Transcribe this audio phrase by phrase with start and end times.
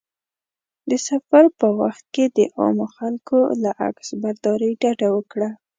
[0.89, 5.49] د سفر په وخت کې د عامو خلکو له عکسبرداري ډډه وکړه.